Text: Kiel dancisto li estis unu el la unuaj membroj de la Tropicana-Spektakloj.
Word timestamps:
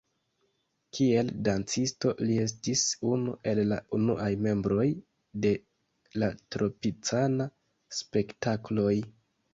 Kiel 0.99 1.27
dancisto 1.47 2.13
li 2.21 2.37
estis 2.45 2.81
unu 3.11 3.35
el 3.53 3.61
la 3.73 3.77
unuaj 3.99 4.31
membroj 4.47 4.87
de 5.45 5.53
la 6.23 6.31
Tropicana-Spektakloj. 6.57 8.97